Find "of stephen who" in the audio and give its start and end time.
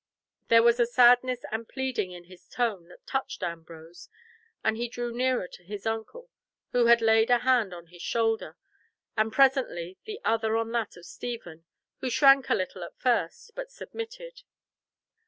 10.97-12.09